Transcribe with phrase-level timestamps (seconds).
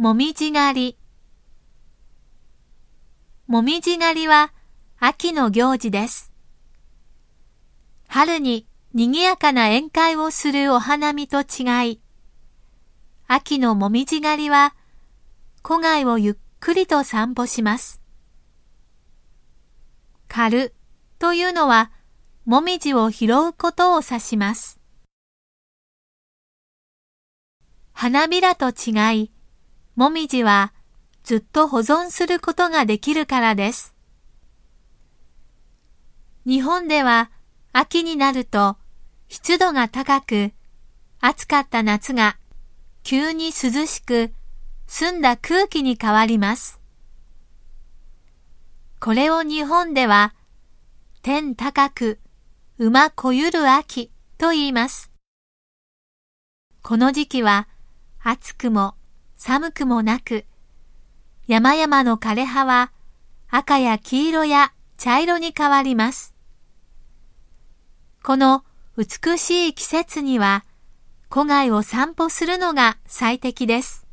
[0.00, 0.98] もみじ狩り。
[3.46, 4.50] もみじ狩りは
[4.98, 6.32] 秋の行事です。
[8.08, 12.00] 春に賑やかな宴会をするお花見と違い、
[13.26, 14.74] 秋のもみじ狩りは
[15.62, 18.00] 古外をゆっくりと散歩します。
[20.28, 20.74] 狩る
[21.18, 21.92] というのは、
[22.46, 24.80] もみじを拾うことを指します。
[27.92, 29.30] 花びらと違い、
[30.00, 30.72] もみじは
[31.24, 33.94] ずっと保存することができるからです。
[36.46, 37.30] 日本では
[37.74, 38.78] 秋になると
[39.28, 40.52] 湿度が高く、
[41.20, 42.38] 暑かった夏が
[43.02, 44.32] 急に涼しく
[44.86, 46.80] 澄んだ空気に変わります。
[49.00, 50.32] これを日本では
[51.20, 52.20] 天高く
[52.78, 55.10] 馬こゆる秋と言います。
[56.80, 57.68] この時期は
[58.22, 58.94] 暑くも
[59.42, 60.44] 寒くもなく、
[61.46, 62.92] 山々の枯れ葉は
[63.48, 66.34] 赤や黄色や茶色に変わります。
[68.22, 68.64] この
[68.98, 70.66] 美しい季節には、
[71.32, 74.06] 古外を散歩するのが最適です。